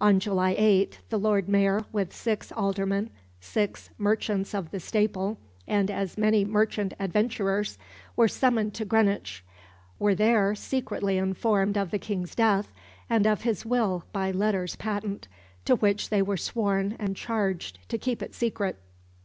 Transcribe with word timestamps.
On 0.00 0.20
July 0.20 0.54
8 0.56 1.00
the 1.10 1.18
Lord 1.18 1.48
Mayor, 1.48 1.84
with 1.90 2.12
six 2.14 2.52
aldermen, 2.52 3.10
six 3.40 3.90
"merchants 3.98 4.54
of 4.54 4.70
the 4.70 4.78
staple, 4.78 5.38
and 5.66 5.90
as 5.90 6.16
many 6.16 6.44
merchant 6.44 6.94
adventurers," 7.00 7.78
were 8.14 8.28
summoned 8.28 8.74
to 8.74 8.84
Greenwich, 8.84 9.42
were 9.98 10.14
there 10.14 10.54
secretly 10.54 11.18
informed 11.18 11.76
of 11.76 11.90
the 11.90 11.98
King's 11.98 12.36
death, 12.36 12.70
and 13.10 13.26
of 13.26 13.42
his 13.42 13.66
will 13.66 14.04
by 14.12 14.30
letters 14.30 14.76
patent, 14.76 15.26
"to 15.64 15.74
which 15.74 16.10
they 16.10 16.22
were 16.22 16.36
sworn 16.36 16.94
and 17.00 17.16
charged 17.16 17.80
to 17.88 17.98
keep 17.98 18.22
it 18.22 18.36
secret." 18.36 18.76